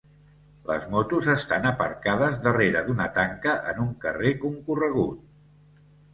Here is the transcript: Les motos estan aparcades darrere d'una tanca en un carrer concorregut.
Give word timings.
Les 0.69 0.85
motos 0.95 1.27
estan 1.33 1.67
aparcades 1.71 2.39
darrere 2.47 2.81
d'una 2.89 3.07
tanca 3.19 3.55
en 3.75 3.85
un 3.85 3.93
carrer 4.09 4.35
concorregut. 4.47 5.25